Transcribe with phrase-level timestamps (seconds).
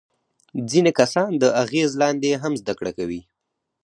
[0.69, 3.21] ځینې کسان د اغیز لاندې هم زده کړه کوي.